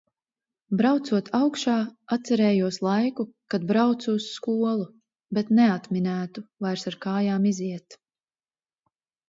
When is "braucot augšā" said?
0.79-1.75